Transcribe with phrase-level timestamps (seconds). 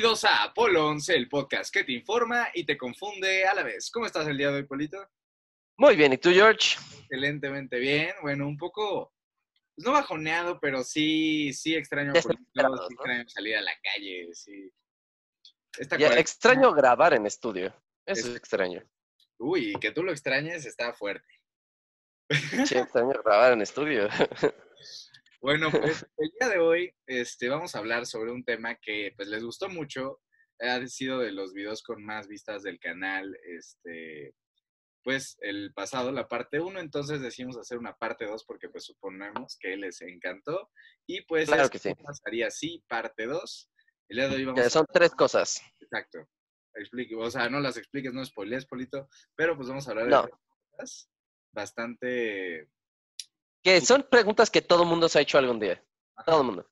[0.00, 3.90] Bienvenidos a Apolo 11, el podcast que te informa y te confunde a la vez.
[3.90, 4.96] ¿Cómo estás el día de hoy, Polito?
[5.76, 6.78] Muy bien, ¿y tú, George?
[7.02, 8.14] Excelentemente bien.
[8.22, 9.12] Bueno, un poco,
[9.76, 13.02] pues no bajoneado, pero sí, sí extraño, Polito, Desesperado, sí ¿no?
[13.02, 14.72] extraño salir a la calle, sí.
[15.76, 17.66] Esta Ya, cuarentena- extraño grabar en estudio.
[18.06, 18.82] Eso Es- es extraño.
[19.38, 21.28] Uy, que tú lo extrañes está fuerte.
[22.64, 24.08] Sí, extraño grabar en estudio.
[25.40, 29.28] Bueno, pues el día de hoy este, vamos a hablar sobre un tema que pues
[29.28, 30.20] les gustó mucho.
[30.60, 34.34] Ha sido de los videos con más vistas del canal, este,
[35.02, 39.56] pues el pasado, la parte 1, entonces decidimos hacer una parte 2 porque pues suponemos
[39.58, 40.70] que les encantó.
[41.06, 41.94] Y pues Claro que sí.
[41.94, 43.70] pasaría así, parte 2.
[44.08, 44.70] El día de hoy vamos Que a...
[44.70, 45.62] son tres cosas.
[45.80, 46.18] Exacto.
[46.74, 50.22] Explique, o sea, no las expliques, no spoilees, Polito, pero pues vamos a hablar No.
[50.24, 50.30] de
[50.76, 51.10] cosas
[51.52, 52.68] bastante...
[53.62, 55.82] Que son preguntas que todo mundo se ha hecho algún día.
[56.24, 56.70] Todo el mundo.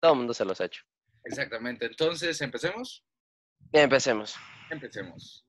[0.00, 0.82] Todo el mundo se los ha hecho.
[1.24, 3.04] Exactamente, entonces empecemos.
[3.70, 4.34] Bien, empecemos.
[4.70, 5.46] Empecemos.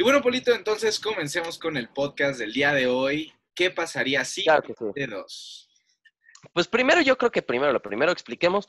[0.00, 3.32] Y bueno, Polito, entonces comencemos con el podcast del día de hoy.
[3.52, 4.84] ¿Qué pasaría si Claro que sí.
[4.94, 5.68] de dos?
[6.52, 8.68] Pues primero, yo creo que primero, lo primero expliquemos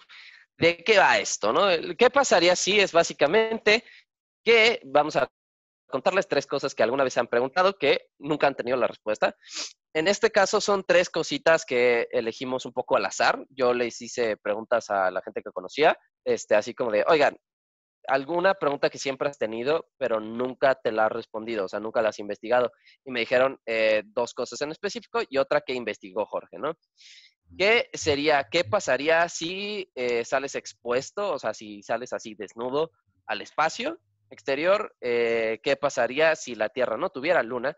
[0.57, 1.67] de qué va esto, ¿no?
[1.95, 3.83] ¿Qué pasaría si es básicamente
[4.43, 5.29] que vamos a
[5.87, 9.35] contarles tres cosas que alguna vez se han preguntado que nunca han tenido la respuesta.
[9.93, 13.45] En este caso son tres cositas que elegimos un poco al azar.
[13.49, 17.37] Yo les hice preguntas a la gente que conocía, este, así como de, oigan,
[18.09, 22.01] alguna pregunta que siempre has tenido, pero nunca te la has respondido, o sea, nunca
[22.01, 22.71] la has investigado.
[23.05, 26.73] Y me dijeron eh, dos cosas en específico y otra que investigó Jorge, ¿no?
[27.57, 32.91] ¿Qué sería, qué pasaría si eh, sales expuesto, o sea, si sales así desnudo
[33.25, 34.95] al espacio exterior?
[35.01, 37.75] Eh, ¿Qué pasaría si la Tierra no tuviera luna?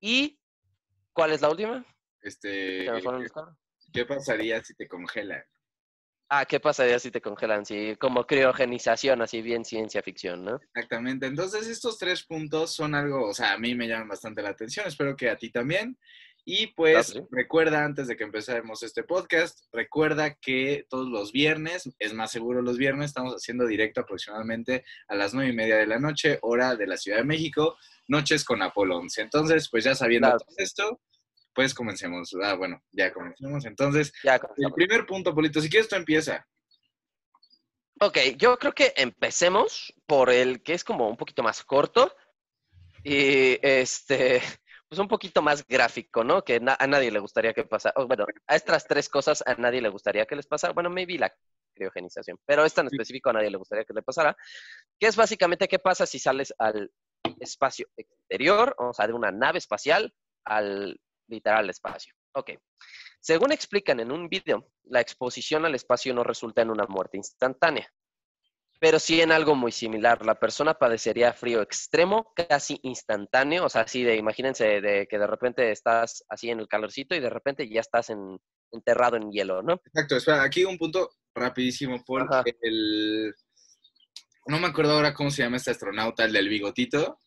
[0.00, 0.38] ¿Y
[1.12, 1.84] cuál es la última?
[2.20, 2.86] Este.
[3.92, 5.42] ¿Qué pasaría si te congelan?
[6.30, 7.64] Ah, ¿qué pasaría si te congelan?
[7.64, 10.56] Sí, como criogenización, así bien ciencia ficción, ¿no?
[10.74, 11.26] Exactamente.
[11.26, 14.86] Entonces, estos tres puntos son algo, o sea, a mí me llaman bastante la atención.
[14.86, 15.96] Espero que a ti también.
[16.44, 17.20] Y pues sí.
[17.30, 22.62] recuerda, antes de que empecemos este podcast, recuerda que todos los viernes, es más seguro
[22.62, 26.74] los viernes, estamos haciendo directo aproximadamente a las nueve y media de la noche, hora
[26.74, 29.20] de la Ciudad de México, noches con Apolo 11.
[29.22, 30.40] Entonces, pues ya sabiendo Claro.
[30.40, 31.00] todo esto,
[31.58, 32.32] pues comencemos.
[32.40, 33.64] Ah, bueno, ya comencemos.
[33.64, 36.46] Entonces, Ya el primer punto, Polito, si quieres tú empieza.
[38.00, 42.14] Ok, yo creo que empecemos por el que es como un poquito más corto
[43.02, 44.40] y este,
[44.88, 46.44] pues un poquito más gráfico, ¿no?
[46.44, 47.92] Que na- a nadie le gustaría que pasara.
[48.06, 50.72] bueno, a estas tres cosas a nadie le gustaría que les pasara.
[50.74, 51.34] Bueno, maybe la
[51.74, 54.36] criogenización, pero esta en específico a nadie le gustaría que le pasara.
[55.00, 56.92] Que es básicamente qué pasa si sales al
[57.40, 60.14] espacio exterior, o sea, de una nave espacial
[60.44, 62.14] al literal espacio.
[62.34, 62.52] Ok.
[63.20, 67.92] Según explican en un video, la exposición al espacio no resulta en una muerte instantánea,
[68.80, 70.24] pero sí en algo muy similar.
[70.24, 75.26] La persona padecería frío extremo, casi instantáneo, o sea, así de, imagínense de que de
[75.26, 78.38] repente estás así en el calorcito y de repente ya estás en-
[78.70, 79.80] enterrado en hielo, ¿no?
[79.84, 82.28] Exacto, espera, aquí un punto rapidísimo, Paul.
[82.62, 83.34] El...
[84.46, 87.18] No me acuerdo ahora cómo se llama este astronauta, el del bigotito,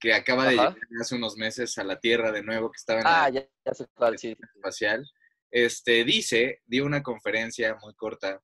[0.00, 3.06] que acaba de llegar hace unos meses a la Tierra de nuevo, que estaba en
[3.06, 3.74] Ah, la ya, ya
[4.16, 4.36] sí.
[4.56, 5.04] espacial.
[5.50, 8.42] Este, dice, dio una conferencia muy corta,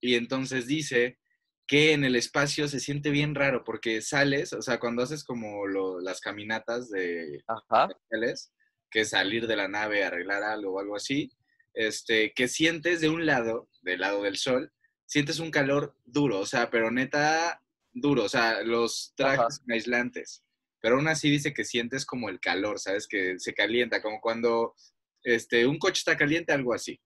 [0.00, 1.18] y entonces dice
[1.66, 5.66] que en el espacio se siente bien raro, porque sales, o sea, cuando haces como
[5.66, 7.88] lo- las caminatas de, Ajá.
[7.92, 8.52] espaciales,
[8.90, 11.30] que es salir de la nave, arreglar algo o algo así,
[11.74, 14.72] este, que sientes de un lado, del lado del sol,
[15.04, 17.62] sientes un calor duro, o sea, pero neta
[17.92, 20.42] duro, o sea, los trajes aislantes,
[20.80, 23.06] pero aún así dice que sientes como el calor, ¿sabes?
[23.08, 24.74] Que se calienta, como cuando
[25.22, 27.00] este, un coche está caliente, algo así.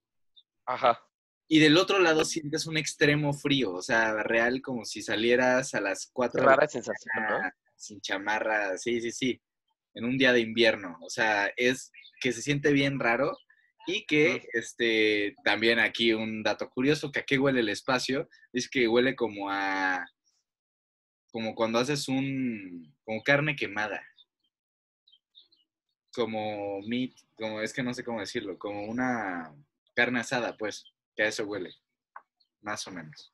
[0.67, 1.01] Ajá.
[1.49, 5.81] Y del otro lado sientes un extremo frío, o sea, real como si salieras a
[5.81, 7.51] las 4 Qué rara sensación, ¿no?
[7.77, 9.43] Sin chamarra, sí, sí, sí,
[9.95, 10.97] en un día de invierno.
[11.03, 11.91] O sea, es
[12.21, 13.37] que se siente bien raro
[13.87, 18.71] y que, este, también aquí un dato curioso, que a qué huele el espacio, es
[18.71, 20.07] que huele como a,
[21.33, 24.07] como cuando haces un, como carne quemada.
[26.15, 29.53] Como meat, como, es que no sé cómo decirlo, como una
[29.95, 30.85] carne asada, pues.
[31.17, 31.75] Que a eso huele.
[32.61, 33.33] Más o menos.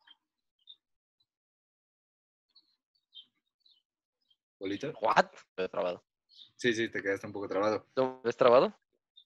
[4.58, 4.92] ¿Bolito?
[5.00, 5.26] ¿What?
[5.34, 6.04] Estoy trabado.
[6.56, 7.86] Sí, sí, te quedaste un poco trabado.
[7.94, 8.76] ¿Tú ves trabado?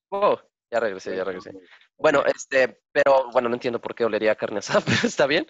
[0.08, 0.38] Oh,
[0.70, 1.52] ya regresé, ya regresé.
[1.96, 5.46] Bueno, este, pero bueno, no entiendo por qué olería carne asada, pero está bien.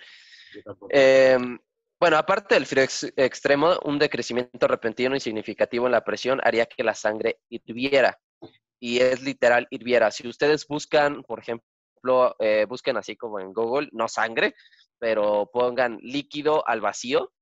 [0.55, 0.89] Yo tampoco.
[0.93, 1.59] Em,
[2.03, 6.67] bueno, aparte del frío ex- extremo, un decrecimiento repentino y significativo en la presión haría
[6.67, 8.19] que la sangre hirviera.
[8.81, 10.11] Y es literal hirviera.
[10.11, 14.57] Si ustedes buscan, por ejemplo, eh, busquen así como en Google, no sangre,
[14.99, 17.33] pero pongan líquido al vacío.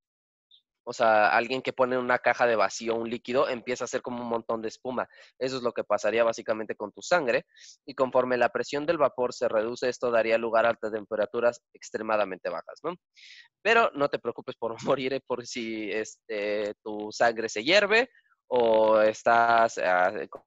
[0.91, 4.23] O sea, alguien que pone una caja de vacío un líquido empieza a hacer como
[4.25, 5.09] un montón de espuma.
[5.39, 7.47] Eso es lo que pasaría básicamente con tu sangre.
[7.87, 12.51] Y conforme la presión del vapor se reduce, esto daría lugar a altas temperaturas extremadamente
[12.51, 12.97] bajas, ¿no?
[13.63, 18.11] Pero no te preocupes por morir eh, por si este, tu sangre se hierve
[18.49, 20.45] o estás ah, co-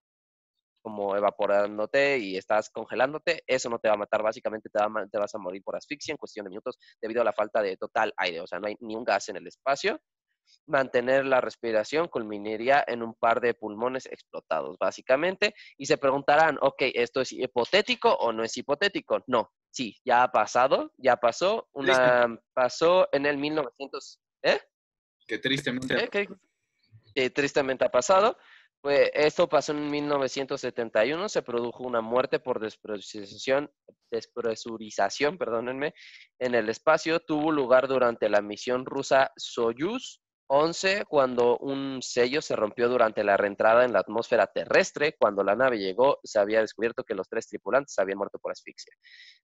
[0.83, 3.43] como evaporándote y estás congelándote.
[3.47, 4.79] Eso no te va a matar, básicamente te,
[5.11, 7.77] te vas a morir por asfixia en cuestión de minutos debido a la falta de
[7.77, 9.99] total aire, o sea, no hay ni un gas en el espacio.
[10.65, 15.53] Mantener la respiración culminaría en un par de pulmones explotados, básicamente.
[15.77, 19.23] Y se preguntarán, ok, ¿esto es hipotético o no es hipotético?
[19.27, 21.69] No, sí, ya ha pasado, ya pasó.
[21.73, 24.59] Una, pasó en el 1900, ¿eh?
[25.27, 26.07] Que tristemente ¿Eh?
[26.09, 26.27] ¿Qué?
[27.15, 28.37] Eh, tristemente ha pasado.
[28.83, 33.71] Pues esto pasó en 1971, se produjo una muerte por despresurización,
[34.11, 35.93] despresurización, perdónenme,
[36.37, 37.21] en el espacio.
[37.21, 40.22] Tuvo lugar durante la misión rusa Soyuz
[40.55, 45.15] 11, cuando un sello se rompió durante la reentrada en la atmósfera terrestre.
[45.17, 48.93] Cuando la nave llegó, se había descubierto que los tres tripulantes habían muerto por asfixia.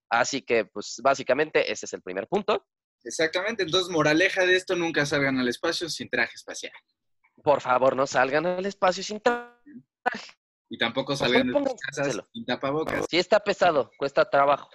[0.08, 2.64] Así que, pues, básicamente, ese es el primer punto.
[3.02, 6.72] Exactamente, entonces moraleja de esto, nunca salgan al espacio sin traje espacial.
[7.42, 9.50] Por favor, no salgan al espacio sin traje.
[10.68, 12.22] Y tampoco salgan de sus pónganselo.
[12.22, 13.06] casas sin tapabocas.
[13.10, 14.70] Si está pesado, cuesta trabajo.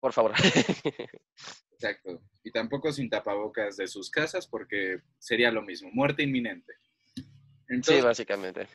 [0.00, 0.32] Por favor.
[1.80, 2.20] Exacto.
[2.42, 6.74] Y tampoco sin tapabocas de sus casas porque sería lo mismo, muerte inminente.
[7.82, 8.66] sí, básicamente.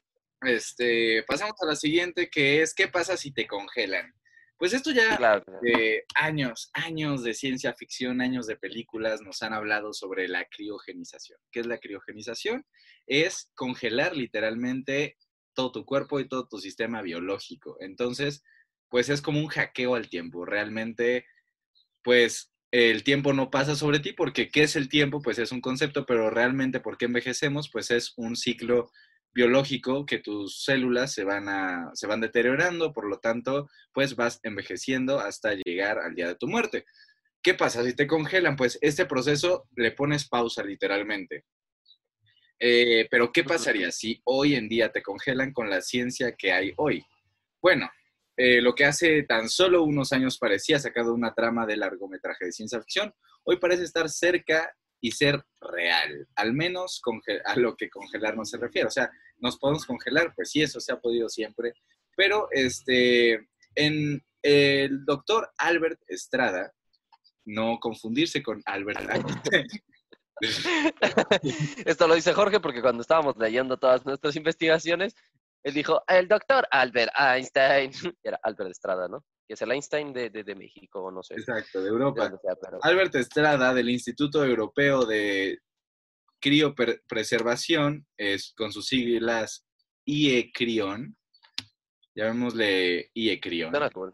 [0.41, 4.13] este, pasamos a la siguiente que es, ¿qué pasa si te congelan?
[4.57, 5.43] Pues esto ya Claro.
[5.61, 11.39] de años, años de ciencia ficción, años de películas nos han hablado sobre la criogenización.
[11.51, 12.65] ¿Qué es la criogenización?
[13.07, 15.17] Es congelar literalmente
[15.53, 17.75] todo tu cuerpo y todo tu sistema biológico.
[17.81, 18.43] Entonces,
[18.89, 20.45] pues es como un hackeo al tiempo.
[20.45, 21.25] Realmente,
[22.03, 25.21] pues el tiempo no pasa sobre ti porque ¿qué es el tiempo?
[25.21, 27.69] Pues es un concepto, pero realmente ¿por qué envejecemos?
[27.69, 28.89] Pues es un ciclo
[29.31, 34.39] biológico que tus células se van, a, se van deteriorando, por lo tanto, pues vas
[34.41, 36.85] envejeciendo hasta llegar al día de tu muerte.
[37.43, 38.55] ¿Qué pasa si te congelan?
[38.55, 41.45] Pues este proceso le pones pausa literalmente.
[42.59, 46.73] Eh, pero ¿qué pasaría si hoy en día te congelan con la ciencia que hay
[46.77, 47.05] hoy?
[47.61, 47.87] Bueno,
[48.35, 52.51] eh, lo que hace tan solo unos años parecía sacado una trama de largometraje de
[52.51, 53.13] ciencia ficción,
[53.43, 57.01] hoy parece estar cerca y ser real, al menos
[57.45, 58.87] a lo que congelar no se refiere.
[58.87, 61.73] O sea, nos podemos congelar, pues sí, eso se ha podido siempre,
[62.15, 66.73] pero este, en el doctor Albert Estrada,
[67.45, 69.01] no confundirse con Albert
[71.85, 75.15] Esto lo dice Jorge porque cuando estábamos leyendo todas nuestras investigaciones,
[75.63, 77.91] él dijo, el doctor Albert Einstein.
[78.23, 79.23] Era Albert Estrada, ¿no?
[79.47, 81.35] Que es el Einstein de, de, de México, no sé.
[81.35, 82.23] exacto, de Europa.
[82.23, 85.59] donde sea, pero- Albert Estrada del Instituto Europeo de
[86.39, 89.65] Criopreservación, es con sus siglas
[90.05, 91.15] IECRION,
[92.15, 93.73] llamémosle IECRION.
[93.93, 94.13] Cool.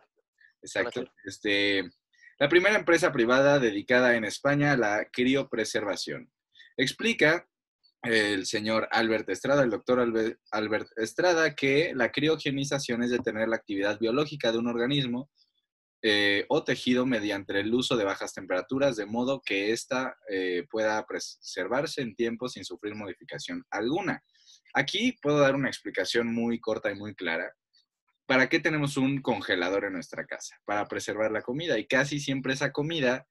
[0.61, 1.03] Exacto.
[1.23, 1.89] Este,
[2.37, 6.31] la primera empresa privada dedicada en España a la criopreservación.
[6.77, 7.48] Explica
[8.03, 13.57] el señor Albert Estrada, el doctor Albe- Albert Estrada, que la criogenización es detener la
[13.57, 15.29] actividad biológica de un organismo
[16.01, 21.05] eh, o tejido mediante el uso de bajas temperaturas, de modo que ésta eh, pueda
[21.05, 24.23] preservarse en tiempo sin sufrir modificación alguna.
[24.73, 27.53] Aquí puedo dar una explicación muy corta y muy clara.
[28.27, 30.55] ¿Para qué tenemos un congelador en nuestra casa?
[30.63, 33.27] Para preservar la comida y casi siempre esa comida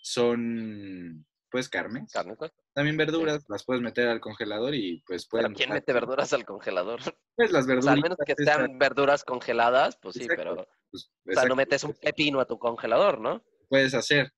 [0.00, 1.26] son,
[1.64, 2.12] pues, carnes.
[2.12, 2.52] Carne, pues.
[2.74, 5.54] También verduras, las puedes meter al congelador y pues Pero pueden...
[5.54, 7.00] ¿quién mete verduras al congelador?
[7.36, 7.94] Pues las O sea, verduras.
[7.94, 10.66] al menos que sean verduras congeladas, pues sí, pero...
[10.90, 13.42] pues, O sea, no metes un pepino a tu congelador, ¿no?
[13.68, 14.32] puedes hacer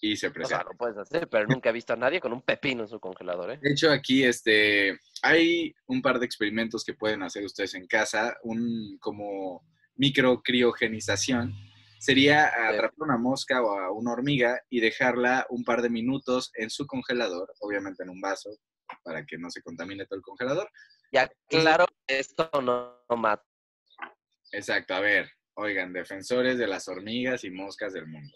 [0.00, 0.64] y se O sea, preserva.
[0.64, 3.50] lo puedes hacer, pero nunca he visto a nadie con un pepino en su congelador,
[3.52, 3.58] ¿eh?
[3.60, 8.34] De hecho, aquí este, hay un par de experimentos que pueden hacer ustedes en casa,
[8.42, 9.62] un como
[9.96, 11.54] microcriogenización.
[12.00, 16.70] Sería atrapar una mosca o a una hormiga y dejarla un par de minutos en
[16.70, 18.50] su congelador, obviamente en un vaso,
[19.04, 20.70] para que no se contamine todo el congelador.
[21.12, 23.44] Ya, claro, esto no, no mata.
[24.52, 25.30] Exacto, a ver,
[25.62, 28.34] Oigan, defensores de las hormigas y moscas del mundo.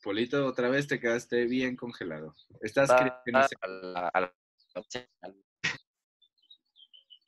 [0.00, 2.36] Polito, otra vez te quedaste bien congelado.
[2.60, 2.94] Estás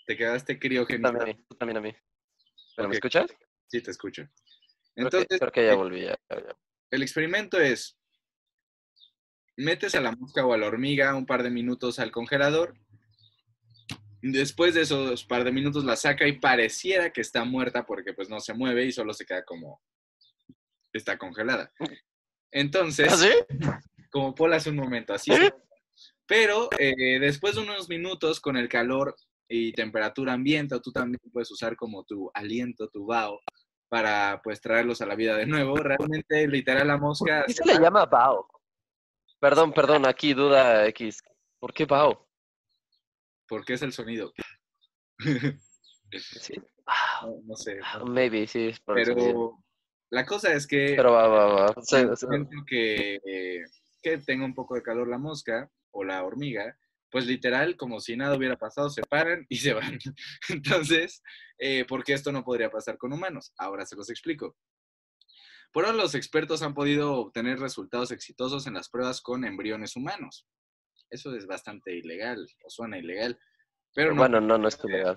[0.07, 1.19] te quedaste criogenizado.
[1.19, 1.97] también también a mí.
[2.76, 2.91] ¿Pero Ok.
[2.91, 3.26] me escuchas?
[3.68, 4.23] Sí, te escucho.
[4.23, 4.30] Creo
[5.11, 6.02] que- Entonces, creo que ya volví.
[6.04, 6.56] ya- ya- ya.
[6.90, 7.99] el experimento es,
[9.56, 12.75] metes a la mosca o a la hormiga un par de minutos al congelador,
[14.23, 18.28] después de esos par de minutos la saca y pareciera que está muerta porque pues
[18.28, 19.82] no se mueve y solo se queda como,
[20.92, 21.73] está congelada.
[22.50, 23.30] Entonces, ¿Ah, sí?
[24.11, 25.32] como Paul hace un momento, así.
[25.32, 25.52] ¿Eh?
[26.26, 29.16] Pero eh, después de unos minutos con el calor
[29.49, 33.41] y temperatura ambiente, tú también puedes usar como tu aliento, tu vaho,
[33.88, 35.76] para pues traerlos a la vida de nuevo.
[35.76, 37.45] Realmente, literal, la mosca...
[37.47, 38.49] ¿Qué se le llama Bao?
[39.38, 41.23] Perdón, perdón, aquí duda X.
[41.59, 42.29] ¿Por qué Bao?
[43.49, 44.33] Porque es el sonido.
[46.11, 46.55] Sí.
[46.87, 47.81] Ah, No, no sé.
[48.07, 48.95] maybe, sí, es por.
[48.97, 49.59] Pero
[50.11, 50.95] la cosa es que...
[50.97, 51.75] Pero va, va, va.
[51.83, 52.26] Sí, sí.
[52.67, 53.65] que,
[54.03, 56.79] que tenga un poco de calor la mosca o la hormiga,
[57.16, 59.99] pues literal, como si nada hubiera pasado, se paran y se van.
[60.50, 61.23] Entonces,
[61.56, 63.54] eh, ¿por qué esto no podría pasar con humanos?
[63.56, 64.54] Ahora se los explico.
[65.73, 70.46] Por ahora los expertos han podido obtener resultados exitosos en las pruebas con embriones humanos.
[71.08, 73.40] Eso es bastante ilegal, o suena ilegal.
[73.94, 75.16] Pero no Bueno, no, no es ilegal.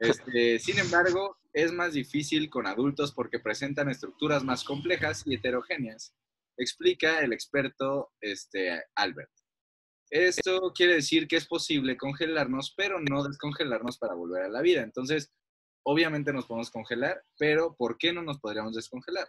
[0.00, 6.12] este, sin embargo, es más difícil con adultos porque presentan estructuras más complejas y heterogéneas,
[6.56, 9.30] explica el experto este, Albert.
[10.10, 14.82] Esto quiere decir que es posible congelarnos, pero no descongelarnos para volver a la vida.
[14.82, 15.32] Entonces,
[15.84, 19.28] obviamente nos podemos congelar, pero ¿por qué no nos podríamos descongelar?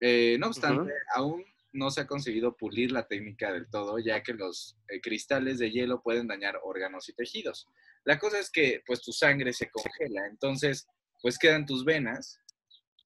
[0.00, 4.34] Eh, no obstante, aún no se ha conseguido pulir la técnica del todo, ya que
[4.34, 7.68] los eh, cristales de hielo pueden dañar órganos y tejidos.
[8.04, 10.86] La cosa es que pues tu sangre se congela, entonces
[11.20, 12.40] pues quedan tus venas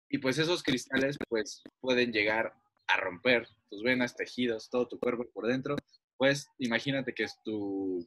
[0.09, 2.53] y pues esos cristales pues pueden llegar
[2.89, 5.77] a romper tus venas, tejidos, todo tu cuerpo por dentro.
[6.21, 8.07] Pues imagínate que es tu,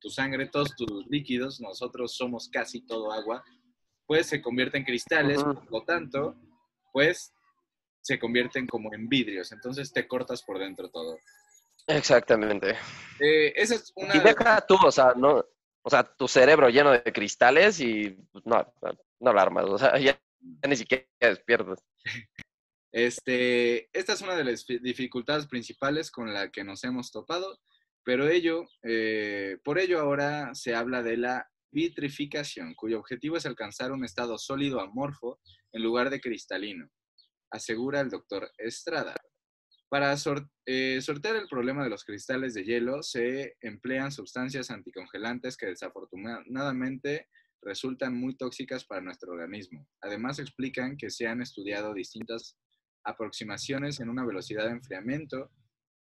[0.00, 3.44] tu sangre, todos tus líquidos, nosotros somos casi todo agua,
[4.04, 6.34] pues se convierte en cristales, por lo tanto,
[6.92, 7.32] pues
[8.00, 11.16] se convierten como en vidrios, entonces te cortas por dentro todo.
[11.86, 12.70] Exactamente.
[13.20, 14.16] Eh, esa es una...
[14.16, 15.44] Y de- deja tú, o sea, no,
[15.82, 18.74] o sea, tu cerebro lleno de cristales y pues, no,
[19.20, 21.78] no alarmas, o sea, ya, ya ni siquiera despiertas.
[22.92, 27.58] Este, esta es una de las fi- dificultades principales con la que nos hemos topado,
[28.04, 33.92] pero ello, eh, por ello ahora se habla de la vitrificación, cuyo objetivo es alcanzar
[33.92, 35.40] un estado sólido amorfo
[35.72, 36.90] en lugar de cristalino,
[37.50, 39.14] asegura el doctor Estrada.
[39.88, 40.14] Para
[40.66, 47.28] eh, sortear el problema de los cristales de hielo se emplean sustancias anticongelantes que desafortunadamente
[47.62, 49.86] resultan muy tóxicas para nuestro organismo.
[50.00, 52.56] Además explican que se han estudiado distintas
[53.04, 55.50] aproximaciones en una velocidad de enfriamiento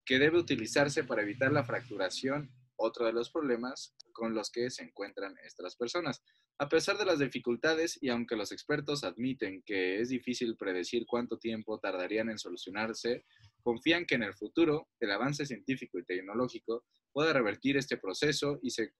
[0.05, 4.83] que debe utilizarse para evitar la fracturación, otro de los problemas con los que se
[4.83, 6.21] encuentran estas personas.
[6.57, 11.37] A pesar de las dificultades y aunque los expertos admiten que es difícil predecir cuánto
[11.37, 13.25] tiempo tardarían en solucionarse,
[13.61, 18.69] confían que en el futuro el avance científico y tecnológico pueda revertir este proceso y
[18.69, 18.93] se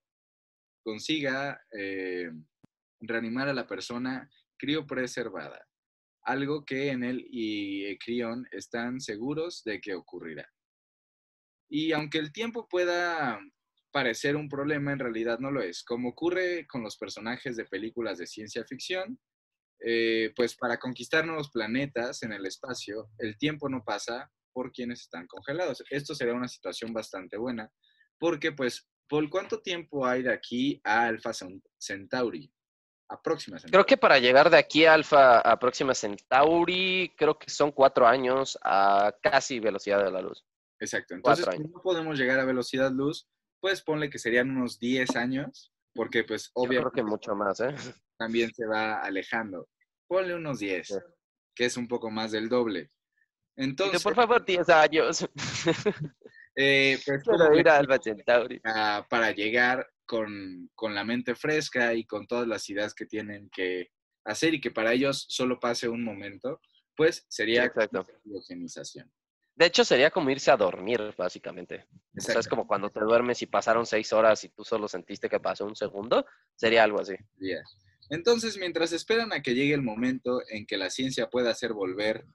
[0.83, 2.29] consiga eh,
[2.99, 5.65] reanimar a la persona criopreservada,
[6.25, 10.49] algo que en el ICRION están seguros de que ocurrirá.
[11.69, 13.39] Y aunque el tiempo pueda
[13.91, 15.83] parecer un problema, en realidad no lo es.
[15.83, 19.19] Como ocurre con los personajes de películas de ciencia ficción,
[19.79, 25.01] eh, pues para conquistar nuevos planetas en el espacio, el tiempo no pasa por quienes
[25.01, 25.83] están congelados.
[25.89, 27.71] Esto sería una situación bastante buena,
[28.17, 31.31] porque pues, ¿por cuánto tiempo hay de aquí a Alpha
[31.77, 32.51] Centauri?
[33.07, 33.71] Aproxima Centauri.
[33.71, 38.07] Creo que para llegar de aquí a Alfa a Próxima Centauri, creo que son cuatro
[38.07, 40.43] años a casi velocidad de la luz.
[40.79, 41.13] Exacto.
[41.13, 43.27] Entonces, si no podemos llegar a velocidad luz,
[43.59, 47.59] pues ponle que serían unos 10 años, porque pues Yo creo obviamente que mucho más,
[47.59, 47.73] ¿eh?
[48.17, 49.67] también se va alejando.
[50.07, 50.95] Ponle unos 10, Sí.
[51.55, 52.89] que es un poco más del doble.
[53.55, 55.25] Entonces, por favor, 10 años.
[56.55, 58.59] eh, pues, Quiero ¿cómo le ir a Alfa Centauri.
[58.59, 63.49] para, para llegar con, con la mente fresca y con todas las ideas que tienen
[63.49, 63.89] que
[64.23, 66.59] hacer y que para ellos solo pase un momento,
[66.95, 67.69] pues sería
[68.23, 69.11] criogenización.
[69.57, 71.85] De hecho, sería como irse a dormir, básicamente.
[72.17, 75.29] O sea, es como cuando te duermes y pasaron seis horas y tú solo sentiste
[75.29, 76.25] que pasó un segundo.
[76.55, 77.15] Sería algo así.
[77.37, 77.61] día.
[78.09, 82.25] Entonces, mientras esperan a que llegue el momento en que la ciencia pueda hacer volver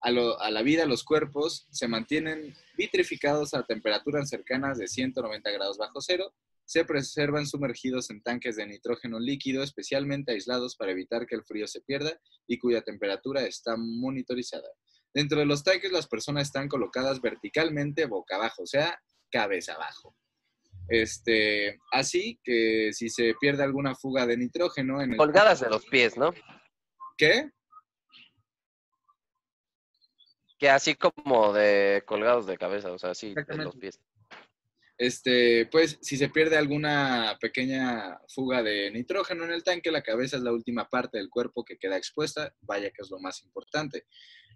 [0.00, 5.50] a, lo- a la vida los cuerpos, se mantienen vitrificados a temperaturas cercanas de 190
[5.50, 6.32] grados bajo cero,
[6.70, 11.66] se preservan sumergidos en tanques de nitrógeno líquido especialmente aislados para evitar que el frío
[11.66, 14.68] se pierda y cuya temperatura está monitorizada.
[15.12, 20.14] Dentro de los tanques las personas están colocadas verticalmente boca abajo, o sea, cabeza abajo.
[20.88, 25.84] Este, así que si se pierde alguna fuga de nitrógeno en el Colgadas de los
[25.86, 26.30] pies, ¿no?
[27.18, 27.50] ¿Qué?
[30.56, 33.98] Que así como de colgados de cabeza, o sea, así de los pies.
[35.00, 40.36] Este, pues si se pierde alguna pequeña fuga de nitrógeno en el tanque, la cabeza
[40.36, 44.04] es la última parte del cuerpo que queda expuesta, vaya que es lo más importante.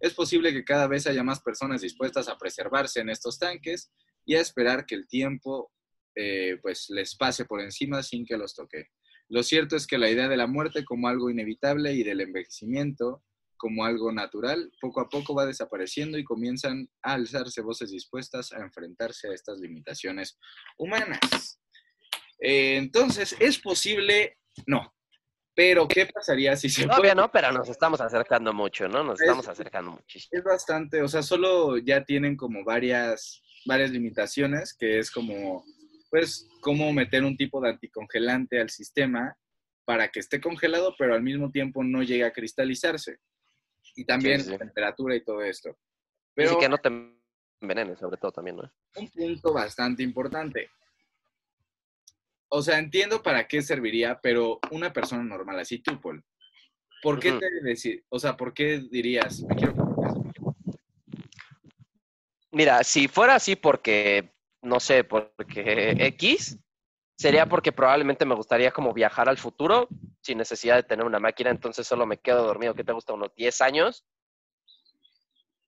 [0.00, 3.90] Es posible que cada vez haya más personas dispuestas a preservarse en estos tanques
[4.26, 5.72] y a esperar que el tiempo
[6.14, 8.90] eh, pues les pase por encima sin que los toque.
[9.30, 13.24] Lo cierto es que la idea de la muerte como algo inevitable y del envejecimiento
[13.64, 18.58] como algo natural, poco a poco va desapareciendo y comienzan a alzarse voces dispuestas a
[18.58, 20.38] enfrentarse a estas limitaciones
[20.76, 21.58] humanas.
[22.38, 24.36] Eh, entonces, ¿es posible?
[24.66, 24.94] No.
[25.54, 27.22] Pero, ¿qué pasaría si se Todavía puede?
[27.22, 29.02] no, pero nos estamos acercando mucho, ¿no?
[29.02, 30.28] Nos Es- estamos acercando muchísimo.
[30.38, 35.64] Es bastante, o sea, solo ya tienen como varias, varias limitaciones, que es como,
[36.10, 39.34] pues, cómo meter un tipo de anticongelante al sistema
[39.86, 43.16] para que esté congelado, pero al mismo tiempo no llegue a cristalizarse.
[43.94, 45.76] Y también Sí, temperatura y todo esto.
[46.34, 46.88] Pero Pero que no te
[47.60, 48.70] envenenes, sobre todo también, ¿no?
[48.96, 50.70] un punto bastante importante.
[52.48, 56.24] O sea, entiendo para qué serviría, pero una persona normal, así tú, Paul,
[57.02, 59.74] ¿por qué te decir, o sea, por qué dirías, me quiero?
[62.52, 64.32] Mira, si fuera así porque,
[64.62, 66.56] no sé, porque X,
[67.18, 69.88] sería porque probablemente me gustaría como viajar al futuro
[70.24, 73.12] sin necesidad de tener una máquina, entonces solo me quedo dormido, que te gusta?
[73.12, 74.04] Unos 10 años.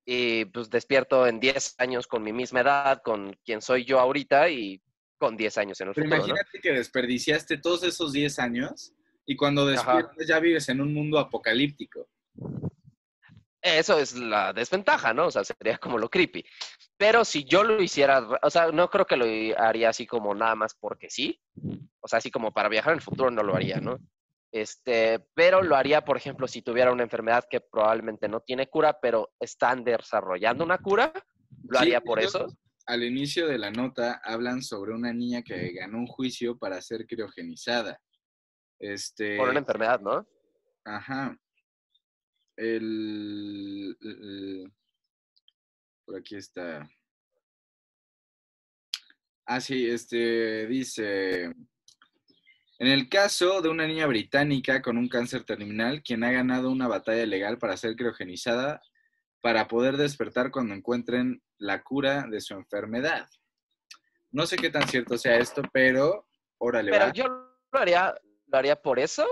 [0.07, 4.49] Y pues despierto en 10 años con mi misma edad, con quien soy yo ahorita
[4.49, 4.81] y
[5.19, 6.27] con 10 años en el Pero futuro, ¿no?
[6.27, 8.93] imagínate que desperdiciaste todos esos 10 años
[9.27, 9.97] y cuando Ajá.
[9.97, 12.09] despiertas ya vives en un mundo apocalíptico.
[13.61, 15.27] Eso es la desventaja, ¿no?
[15.27, 16.45] O sea, sería como lo creepy.
[16.97, 19.27] Pero si yo lo hiciera, o sea, no creo que lo
[19.59, 21.41] haría así como nada más porque sí.
[22.01, 23.99] O sea, así como para viajar en el futuro no lo haría, ¿no?
[24.57, 28.99] Este, pero lo haría, por ejemplo, si tuviera una enfermedad que probablemente no tiene cura,
[29.03, 31.13] pero están desarrollando una cura,
[31.69, 32.47] lo Sí, haría por eso.
[32.87, 37.07] Al inicio de la nota hablan sobre una niña que ganó un juicio para ser
[37.07, 38.01] criogenizada.
[38.79, 40.27] Este, Por una enfermedad, ¿no?
[40.87, 41.37] Ajá.
[42.57, 44.73] El, el-
[46.07, 46.89] por aquí está.
[49.45, 51.53] Ah, sí, este dice.
[52.79, 56.89] En el caso de una niña británica con un cáncer terminal, quien ha ganado una
[56.89, 58.83] batalla legal para ser criogenizada
[59.41, 63.29] para poder despertar cuando encuentren la cura de su enfermedad.
[64.31, 66.27] No sé qué tan cierto sea esto, pero
[66.59, 67.13] órale, Pero va.
[67.13, 68.15] yo lo haría,
[68.47, 69.27] lo haría por eso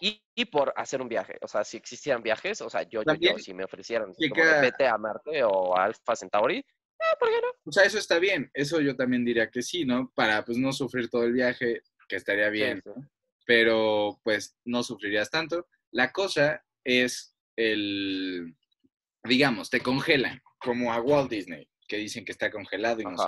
[0.00, 1.38] y, y por hacer un viaje.
[1.40, 4.86] O sea, si existieran viajes, o sea, yo, yo, yo, si me ofrecieran de vete
[4.86, 7.48] a Marte o a Alpha Centauri, eh, ¿por qué no?
[7.64, 8.50] O sea, eso está bien.
[8.52, 10.10] Eso yo también diría que sí, ¿no?
[10.14, 13.00] Para pues no sufrir todo el viaje, que estaría bien, Sí, sí.
[13.46, 15.68] pero pues no sufrirías tanto.
[15.90, 18.54] La cosa es el,
[19.24, 23.24] digamos, te congelan, como a Walt Disney, que dicen que está congelado y no sé.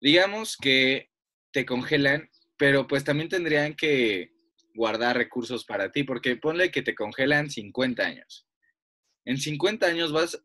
[0.00, 1.10] Digamos que
[1.52, 4.32] te congelan, pero pues también tendrían que
[4.74, 8.46] guardar recursos para ti, porque ponle que te congelan 50 años.
[9.24, 10.42] En 50 años vas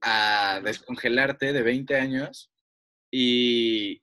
[0.00, 2.50] a descongelarte de 20 años
[3.10, 4.02] y,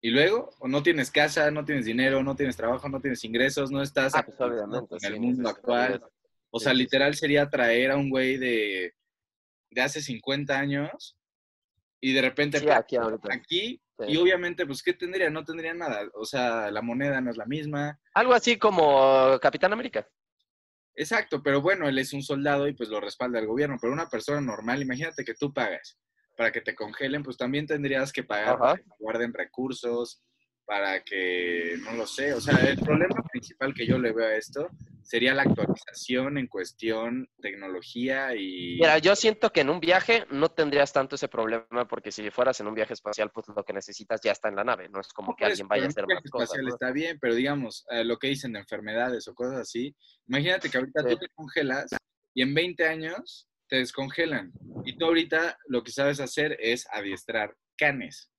[0.00, 3.70] y luego o no tienes casa, no tienes dinero, no tienes trabajo, no tienes ingresos,
[3.70, 4.36] no estás Ah, pues
[5.02, 6.02] sí, el mundo actual.
[6.50, 8.94] O sea, literal sería traer a un güey de,
[9.70, 11.16] de hace 50 años
[12.00, 13.28] y de repente aquí ahorita.
[13.32, 14.14] aquí Sí.
[14.14, 15.28] y obviamente pues ¿qué tendría?
[15.28, 16.08] No tendría nada.
[16.14, 18.00] O sea, la moneda no es la misma.
[18.14, 20.08] Algo así como Capitán América.
[20.94, 24.08] Exacto, pero bueno, él es un soldado y pues lo respalda el gobierno, pero una
[24.08, 25.98] persona normal, imagínate que tú pagas
[26.40, 28.58] para que te congelen, pues también tendrías que pagar Ajá.
[28.58, 30.22] para que guarden recursos,
[30.64, 34.34] para que, no lo sé, o sea, el problema principal que yo le veo a
[34.36, 34.70] esto
[35.02, 38.76] sería la actualización en cuestión tecnología y...
[38.80, 42.58] Mira, yo siento que en un viaje no tendrías tanto ese problema porque si fueras
[42.60, 44.88] en un viaje espacial, pues lo que necesitas ya está en la nave.
[44.88, 46.44] No es como No, que pues, alguien vaya a hacer un viaje más cosas.
[46.48, 46.72] espacial ¿no?
[46.72, 49.94] está bien, pero digamos, eh, lo que dicen de enfermedades o cosas así,
[50.26, 51.08] imagínate que ahorita Sí.
[51.10, 51.90] tú te congelas
[52.32, 54.52] y en 20 años te descongelan.
[54.84, 58.30] Y tú ahorita lo que sabes hacer es adiestrar canes.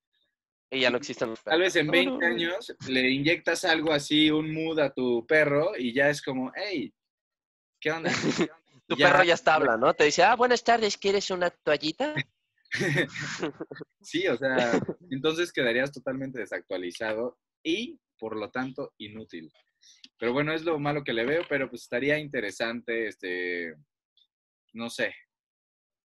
[0.70, 2.26] Y ya no existen los Tal vez en No, 20 no, no.
[2.26, 6.92] años le inyectas algo así, un mood a tu perro y ya es como, hey,
[7.80, 8.10] ¿qué onda?
[8.88, 9.94] Tu Ya- perro ya está habla, ¿no?
[9.94, 12.14] Te dice, ah, buenas tardes, ¿quieres una toallita?
[14.02, 14.72] sí, o sea,
[15.10, 19.50] entonces quedarías totalmente desactualizado y, por lo tanto, inútil.
[20.18, 23.76] Pero bueno, es lo malo que le veo, pero pues estaría interesante, este,
[24.72, 25.14] no sé,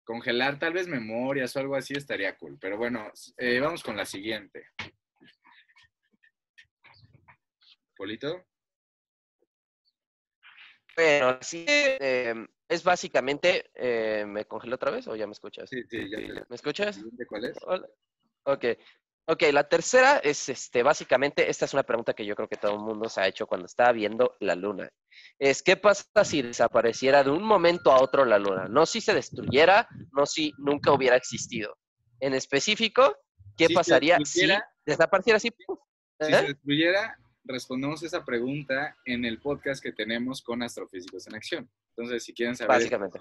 [0.04, 2.58] congelar tal vez memorias o algo así estaría cool.
[2.60, 4.68] Pero bueno, eh, vamos con la siguiente.
[7.96, 8.46] Polito.
[10.96, 15.70] Bueno, sí, em, es básicamente, eh, ¿me congelé otra vez o ya me escuchas?
[15.70, 16.46] Sí, sí, ya te...
[16.48, 17.02] ¿Me escuchas?
[17.04, 17.58] ¿De cuál es?
[18.44, 18.66] Ok.
[19.26, 22.74] Ok, la tercera es, este, básicamente, esta es una pregunta que yo creo que todo
[22.74, 24.90] el mundo se ha hecho cuando está viendo la luna.
[25.40, 28.68] Es, ¿qué pasa si desapareciera de un momento a otro la luna?
[28.68, 31.78] No si se destruyera, no si nunca hubiera existido.
[32.20, 33.16] En específico,
[33.56, 34.46] ¿qué pasaría si
[34.86, 35.50] desapareciera así?
[36.20, 36.48] Si se ¿Eh?
[36.48, 41.72] destruyera, respondemos esa pregunta en el podcast que tenemos con Astrofísicos en Acción.
[41.96, 42.78] Entonces, si quieren saber...
[42.78, 43.20] Básicamente.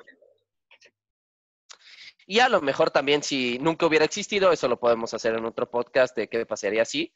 [2.27, 5.71] Y a lo mejor también si nunca hubiera existido, eso lo podemos hacer en otro
[5.71, 7.13] podcast de qué pasaría si.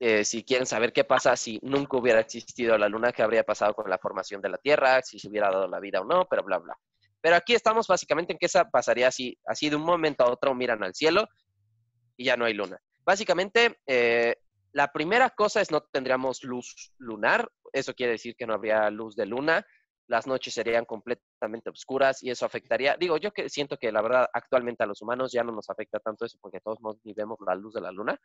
[0.00, 3.74] Eh, si quieren saber qué pasa si nunca hubiera existido la Luna, qué habría pasado
[3.74, 6.44] con la formación de la Tierra, si se hubiera dado la vida o no, pero
[6.44, 6.78] bla, bla.
[7.20, 10.84] Pero aquí estamos básicamente en qué pasaría si así de un momento a otro miran
[10.84, 11.26] al cielo
[12.16, 12.78] y ya no hay luna.
[13.04, 14.36] Básicamente, eh,
[14.72, 19.16] la primera cosa es no tendríamos luz lunar, eso quiere decir que no habría luz
[19.16, 19.66] de luna,
[20.08, 24.28] las noches serían completamente oscuras y eso afectaría, digo, yo que siento que la verdad
[24.32, 27.54] actualmente a los humanos ya no nos afecta tanto eso porque todos ni vemos la
[27.54, 28.18] luz de la luna,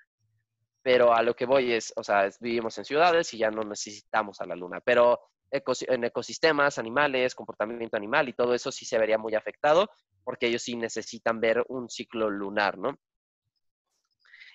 [0.81, 4.39] pero a lo que voy es, o sea, vivimos en ciudades y ya no necesitamos
[4.41, 5.19] a la luna, pero
[5.51, 9.89] en ecosistemas, animales, comportamiento animal y todo eso sí se vería muy afectado
[10.23, 12.97] porque ellos sí necesitan ver un ciclo lunar, ¿no?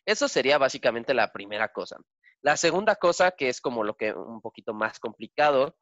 [0.04, 1.98] Eso sería básicamente la primera cosa.
[2.40, 5.76] La segunda cosa, que es como lo que un poquito más complicado,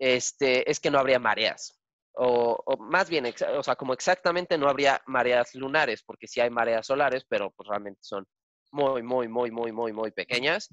[0.00, 1.78] este, es que no habría mareas.
[2.14, 6.86] O, más bien, o sea, como exactamente no habría mareas lunares, porque sí hay mareas
[6.86, 8.26] solares, pero pues realmente son
[8.72, 10.68] muy, muy, muy, muy, muy, muy pequeñas.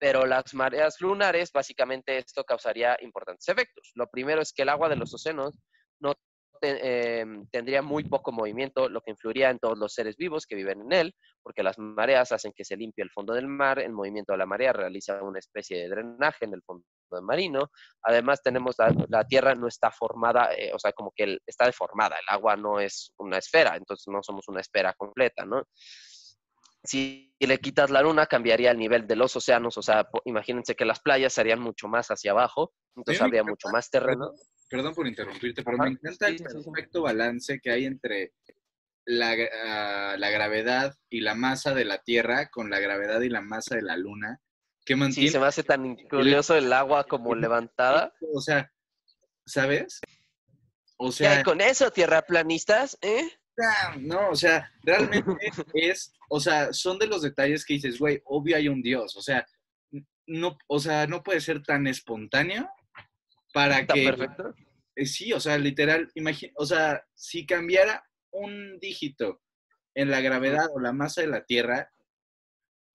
[0.00, 3.90] Pero las mareas lunares, básicamente esto causaría importantes efectos.
[3.94, 5.58] Lo primero es que el agua de los océanos
[6.00, 6.14] no
[6.62, 10.80] Em, tendría muy poco movimiento, lo que influiría en todos los seres vivos que viven
[10.82, 14.32] en él, porque las mareas hacen que se limpie el fondo del mar, el movimiento
[14.32, 16.84] de la marea realiza una especie de drenaje en el fondo
[17.22, 17.70] marino.
[18.02, 18.76] Además, tenemos
[19.08, 22.80] la, Tierra no está formada, eh, o sea, como que está deformada, el agua no
[22.80, 25.64] es una esfera, entonces no somos una esfera completa, ¿no?
[26.84, 30.84] Si le quitas la luna, cambiaría el nivel de los océanos, o sea, imagínense que
[30.84, 34.32] las playas serían mucho más hacia abajo, entonces habría mucho más terreno
[34.68, 38.32] perdón por interrumpirte, pero me encanta el perfecto balance que hay entre
[39.04, 43.40] la, ah, la, gravedad y la masa de la Tierra con la gravedad y la
[43.40, 44.40] masa de la Luna.
[44.84, 45.28] Que mantiene...
[45.28, 48.12] Sí, se me hace tan curioso el agua como levantada.
[48.34, 48.70] O sea,
[49.46, 50.00] ¿sabes?
[50.98, 53.28] O sea, con eso, tierraplanistas, ¿eh?
[54.00, 55.36] No, o sea, realmente
[55.74, 59.22] es, o sea, son de los detalles que dices, güey, obvio hay un Dios, o
[59.22, 59.46] sea,
[60.26, 62.68] no, o sea, no puede ser tan espontáneo
[63.52, 64.04] para que...
[64.04, 64.54] Perfecto?
[64.96, 69.40] Eh, sí, o sea, literal, imagina, o sea, si cambiara un dígito
[69.94, 71.92] en la gravedad o la masa de la Tierra,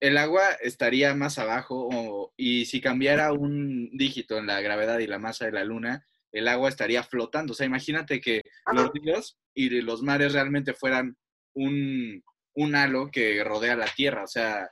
[0.00, 5.18] el agua estaría más abajo y si cambiara un dígito en la gravedad y la
[5.18, 7.52] masa de la Luna, el agua estaría flotando.
[7.52, 11.16] O sea, imagínate que los ríos y los mares realmente fueran
[11.54, 12.22] un,
[12.54, 14.24] un halo que rodea la Tierra.
[14.24, 14.68] O sea,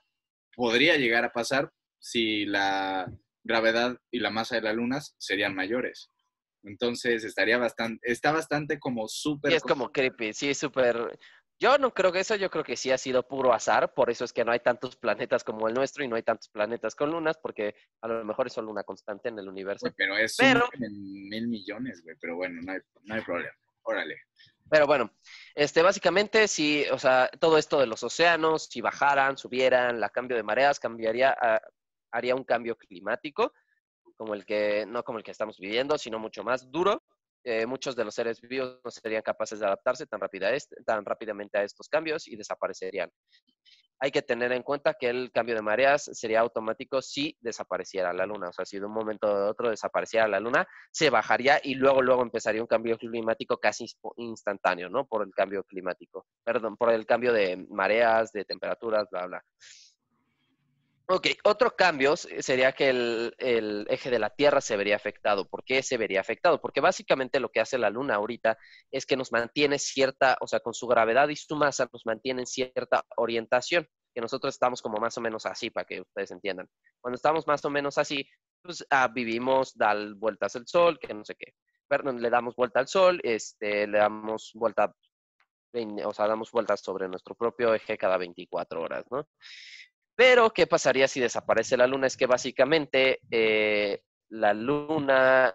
[0.55, 3.11] podría llegar a pasar si la,
[3.45, 6.11] gravedad y la masa de las lunas serían mayores.
[6.65, 9.51] Entonces estaría bastante, está bastante como súper...
[9.51, 11.19] Sí, es como creepy, sí, súper...
[11.59, 14.25] Yo no creo que eso, yo creo que sí ha sido puro azar, por eso
[14.25, 17.13] es que no hay tantos planetas como el nuestro y no hay tantos planetas con
[17.13, 19.87] lunas, porque a lo mejor es solo una constante en el universo.
[19.97, 20.69] pero es pero...
[20.73, 23.55] en mil millones, güey, pero bueno, no hay, no hay problema.
[23.83, 24.17] Órale.
[24.71, 25.13] Pero bueno,
[25.55, 30.37] este, básicamente, si, o sea, todo esto de los océanos, si bajaran, subieran, la cambio
[30.37, 31.61] de mareas, cambiaría, a,
[32.13, 33.53] haría un cambio climático,
[34.17, 37.03] como el que, no como el que estamos viviendo, sino mucho más duro.
[37.45, 41.05] Eh, muchos de los seres vivos no serían capaces de adaptarse tan, rápida este, tan
[41.05, 43.11] rápidamente a estos cambios y desaparecerían.
[43.99, 48.27] Hay que tener en cuenta que el cambio de mareas sería automático si desapareciera la
[48.27, 48.49] luna.
[48.49, 52.03] O sea, si de un momento a otro desapareciera la luna, se bajaría y luego,
[52.03, 55.07] luego empezaría un cambio climático casi instantáneo, ¿no?
[55.07, 56.27] Por el cambio climático.
[56.45, 59.45] Perdón, por el cambio de mareas, de temperaturas, bla, bla.
[61.15, 65.47] Ok, otro cambio sería que el, eje de la Tierra se vería afectado.
[65.47, 66.59] ¿Por qué se vería afectado?
[66.59, 68.57] Porque básicamente lo que hace la Luna ahorita
[68.91, 72.41] es que nos mantiene cierta, o sea, con su gravedad y su masa nos mantiene
[72.41, 76.67] en cierta orientación, que nosotros estamos como más o menos así, para que ustedes entiendan.
[77.03, 78.27] Cuando estamos más o menos así,
[78.63, 81.53] pues ah, vivimos, dar vueltas al Sol, que no sé qué.
[81.89, 84.95] Perdón, le damos vuelta al Sol, este, le damos vuelta,
[86.07, 89.29] o sea, damos vueltas sobre nuestro propio eje cada 24 horas, ¿no?
[90.15, 92.07] Pero, ¿qué pasaría si desaparece la luna?
[92.07, 95.55] Es que básicamente eh, la luna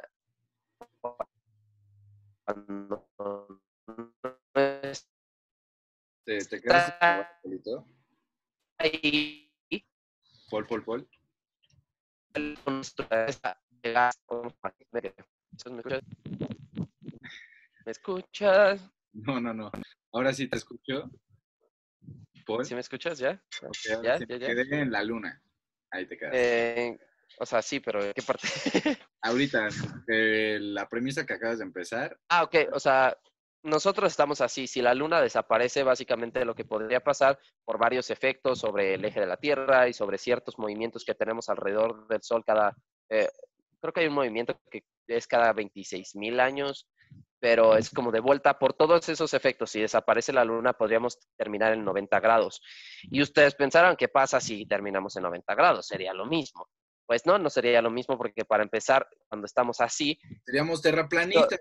[6.23, 6.93] ¿Te, te quedas
[8.79, 9.51] ahí,
[10.49, 11.07] Pol, pol, pol.
[17.85, 18.81] ¿Me escuchas?
[19.13, 19.71] No, no, no.
[20.13, 21.11] Ahora sí te escucho.
[22.47, 22.65] Pol.
[22.65, 23.43] ¿Sí me escuchas ya?
[23.61, 24.25] Ok, ahora ¿Ya?
[24.25, 24.37] ¿Ya?
[24.37, 24.47] ¿Ya?
[24.47, 25.41] quedé en la luna.
[25.91, 26.33] Ahí te quedas.
[26.35, 26.97] Eh,
[27.39, 28.47] o sea, sí, pero ¿en qué parte?
[29.21, 29.67] Ahorita,
[30.07, 33.15] eh, la premisa que acabas de empezar, ah, ok, o sea,
[33.63, 34.65] nosotros estamos así.
[34.65, 39.19] Si la luna desaparece, básicamente lo que podría pasar por varios efectos sobre el eje
[39.19, 42.75] de la Tierra y sobre ciertos movimientos que tenemos alrededor del Sol cada...
[43.09, 43.29] eh,
[43.81, 46.87] creo que hay un movimiento que es cada 26 mil años,
[47.39, 49.71] pero es como de vuelta por todos esos efectos.
[49.71, 52.61] Si desaparece la luna, podríamos terminar en 90 grados.
[53.03, 55.87] Y ustedes pensarán, ¿qué pasa si terminamos en 90 grados?
[55.87, 56.67] Sería lo mismo.
[57.05, 61.59] Pues no, no sería lo mismo porque para empezar, cuando estamos así, seríamos terraplanistas.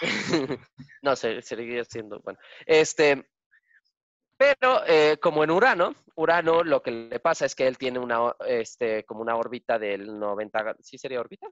[1.02, 2.38] no, se- seguiría siendo, bueno.
[2.64, 3.28] Este,
[4.38, 8.34] pero eh, como en Urano, Urano lo que le pasa es que él tiene una,
[8.46, 11.48] este, como una órbita del 90, gra- ¿sí sería órbita?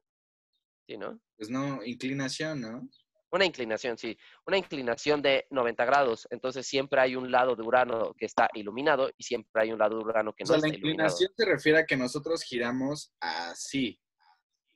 [0.87, 1.18] Sí, ¿no?
[1.37, 2.88] Pues no, inclinación, ¿no?
[3.35, 4.16] Una inclinación, sí,
[4.47, 6.29] una inclinación de 90 grados.
[6.31, 9.99] Entonces siempre hay un lado de Urano que está iluminado y siempre hay un lado
[9.99, 11.09] de Urano que O no sea, la está iluminado.
[11.11, 14.01] inclinación se refiere a que nosotros giramos así,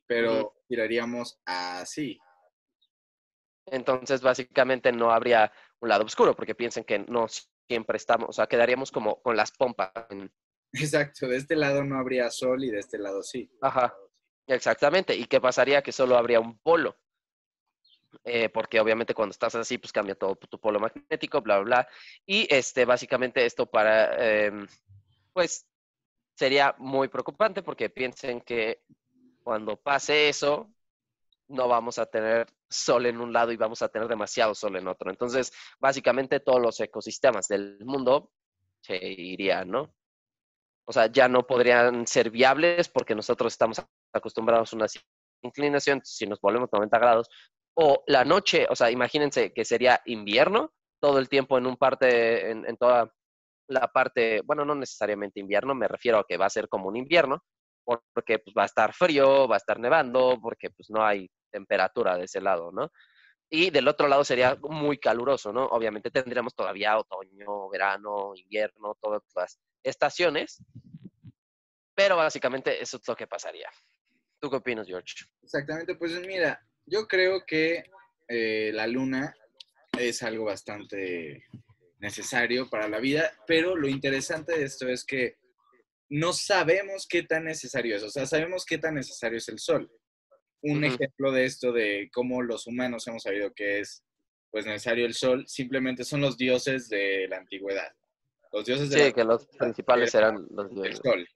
[0.05, 2.19] pero giraríamos así.
[3.67, 7.27] Entonces, básicamente no habría un lado oscuro, porque piensen que no
[7.65, 9.93] siempre estamos, o sea, quedaríamos como con las pompas.
[10.73, 13.49] Exacto, de este lado no habría sol y de este lado sí.
[13.61, 13.95] Ajá,
[14.47, 15.15] exactamente.
[15.15, 15.81] ¿Y qué pasaría?
[15.81, 16.97] Que solo habría un polo.
[18.23, 21.87] Eh, porque obviamente cuando estás así, pues cambia todo tu polo magnético, bla, bla, bla.
[22.25, 24.67] Y este, básicamente esto para, em,
[25.33, 25.67] pues,
[26.35, 28.83] sería muy preocupante porque piensen que
[29.43, 30.71] cuando pase eso,
[31.47, 34.87] no vamos a tener sol en un lado y vamos a tener demasiado sol en
[34.87, 35.09] otro.
[35.09, 38.31] Entonces, básicamente todos los ecosistemas del mundo
[38.81, 39.93] se irían, ¿no?
[40.85, 44.87] O sea, ya no podrían ser viables porque nosotros estamos acostumbrados a una
[45.41, 47.29] inclinación, si nos volvemos 90 grados,
[47.81, 52.51] o la noche, o sea, imagínense que sería invierno todo el tiempo en un parte,
[52.51, 53.09] en, toda
[53.69, 56.97] la parte, bueno, no necesariamente invierno, me refiero a que va a ser como un
[56.97, 57.41] invierno,
[57.85, 62.17] porque pues, va a estar frío, va a estar nevando, porque pues no hay temperatura
[62.17, 62.91] de ese lado, ¿no?
[63.49, 65.65] Y del otro lado sería muy caluroso, ¿no?
[65.67, 70.61] Obviamente tendríamos todavía otoño, verano, invierno, todas las estaciones,
[71.95, 73.69] pero básicamente eso es lo que pasaría.
[74.41, 75.25] ¿Tú qué opinas, George?
[75.41, 77.83] Exactamente, pues mira, yo creo que
[78.27, 79.33] eh, la luna
[79.97, 81.43] es algo bastante
[81.99, 85.37] necesario para la vida, pero lo interesante de esto es que
[86.09, 89.91] no sabemos qué tan necesario es, o sea, sabemos qué tan necesario es el sol.
[90.61, 94.03] Un ejemplo de esto, de cómo los humanos hemos sabido que es
[94.51, 97.91] pues necesario el sol, simplemente son los dioses de la antigüedad.
[98.51, 100.95] Los dioses de Sí, la que los principales eran los el de...
[100.95, 101.27] sol.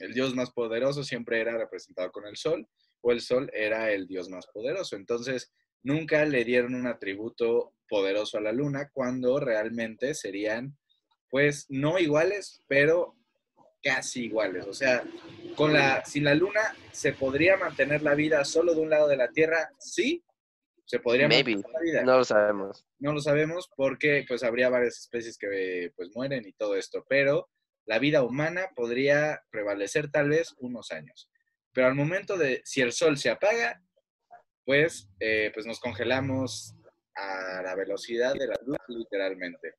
[0.00, 2.66] El dios más poderoso siempre era representado con el sol,
[3.04, 4.96] o el sol era el dios más poderoso.
[4.96, 10.76] Entonces, nunca le dieron un atributo poderoso a la luna cuando realmente serían,
[11.28, 13.14] pues, no iguales, pero
[13.82, 14.66] casi iguales.
[14.66, 15.04] O sea,
[15.54, 16.62] con la, sin la luna,
[16.92, 19.70] ¿se podría mantener la vida solo de un lado de la Tierra?
[19.78, 20.24] Sí,
[20.86, 22.86] se podría Maybe, mantener la vida no lo sabemos.
[22.98, 27.50] no lo sabemos porque pues habría varias especies que pues mueren y todo esto, pero
[27.86, 31.28] la vida humana podría prevalecer tal vez unos años.
[31.74, 33.82] Pero al momento de, si el sol se apaga,
[34.64, 36.74] pues, eh, pues nos congelamos
[37.16, 39.74] a la velocidad de la luz literalmente.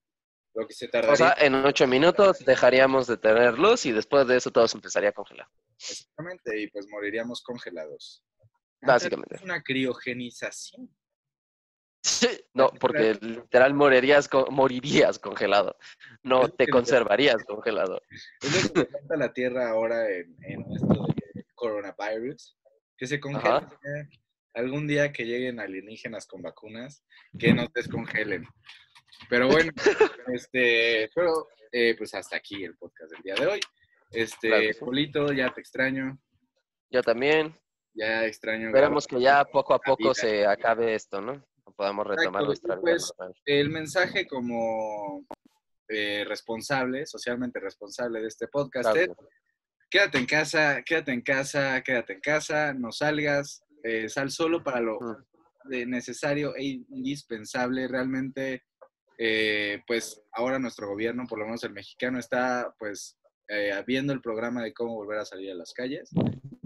[0.54, 4.28] Lo que se tardaría O sea, en ocho minutos dejaríamos de tener luz y después
[4.28, 5.48] de eso todo se empezaría a congelar.
[5.78, 8.24] exactamente y pues moriríamos congelados.
[8.82, 9.36] Básicamente.
[9.36, 10.90] Es una criogenización.
[12.54, 15.76] No, porque literal morirías, morirías congelado.
[16.22, 18.00] No te conservarías congelado.
[18.42, 21.25] Es lo que la Tierra ahora en, en esto de
[21.56, 22.58] coronavirus,
[22.98, 23.56] que se congelen.
[23.64, 23.80] Ajá.
[24.54, 27.04] Algún día que lleguen alienígenas con vacunas,
[27.38, 28.48] que nos descongelen.
[29.30, 29.72] Pero bueno,
[30.34, 33.60] este, pero eh, pues hasta aquí el podcast del día de hoy.
[34.12, 34.80] Este, Claro sí.
[34.80, 36.18] Polito, ya te extraño,
[36.90, 37.54] Yo también.
[37.94, 38.68] ya extraño.
[38.68, 41.44] Esperemos que ya poco a poco se acabe esto, ¿no?
[41.76, 43.36] Podamos retomar Exacto, nuestra vida pues, normal.
[43.46, 45.26] el mensaje como
[45.90, 49.12] eh, responsable, socialmente responsable de este podcast Claro.
[49.12, 49.18] es
[49.96, 54.82] quédate en casa, quédate en casa, quédate en casa, no salgas, eh, sal solo para
[54.82, 55.00] lo
[55.88, 57.88] necesario e indispensable.
[57.88, 58.64] Realmente
[59.18, 64.20] eh, pues ahora nuestro gobierno, por lo menos el mexicano, está pues eh, viendo el
[64.20, 66.10] programa de cómo volver a salir a las calles,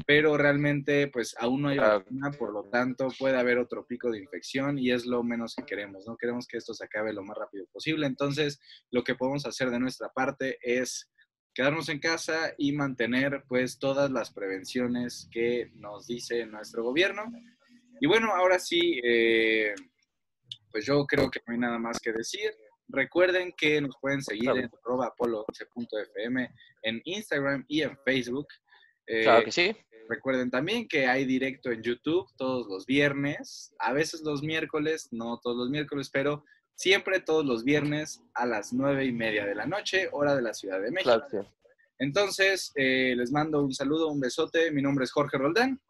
[0.08, 4.18] pero realmente pues aún no hay vacuna, por lo tanto puede haber otro pico de
[4.18, 7.38] infección y es lo menos que queremos, no queremos que esto se acabe lo más
[7.38, 11.12] rápido posible, entonces lo que podemos hacer de nuestra parte es
[11.60, 17.26] quedarnos en casa y mantener pues todas las prevenciones que nos dice nuestro gobierno.
[18.00, 19.76] Y bueno, ahora sí, eh,
[20.72, 22.50] pues yo creo que no hay nada más que decir.
[22.88, 26.50] Recuerden que nos pueden seguir en arroba apolo11.fm
[26.84, 28.48] en Instagram y en Facebook.
[29.06, 29.76] Eh, Claro que sí.
[30.08, 35.42] Recuerden también que hay directo en YouTube todos los viernes, a veces los miércoles, no
[35.44, 36.46] todos los miércoles, pero
[36.80, 40.54] siempre todos los viernes a las nueve y media de la noche, hora de la
[40.54, 41.46] Ciudad de México.
[41.98, 44.72] Entonces, eh, les mando un saludo, un besote.
[44.72, 45.82] Mi nombre es Jorge Roldán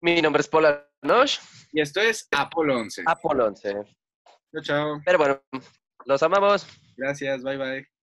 [0.00, 1.38] Mi nombre es Paula Nosh,
[1.72, 3.02] y esto es Apolo 11.
[3.04, 3.72] Apolo 11.
[4.52, 5.02] Chao, chao.
[5.04, 5.42] Pero bueno,
[6.06, 6.66] los amamos.
[6.96, 7.99] Gracias, bye bye.